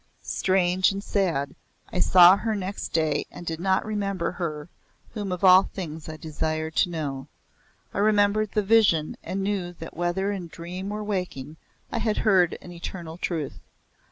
[0.23, 1.53] Strange and sad
[1.93, 4.67] I saw her next day and did not remember her
[5.13, 7.27] whom of all things I desired to know.
[7.93, 11.57] I remembered the vision and knew that whether in dream or waking
[11.91, 13.59] I had heard an eternal truth.